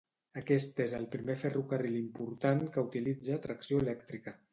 [0.39, 4.35] Aquest és el primer ferrocarril important que utilitza tracció elèctrica.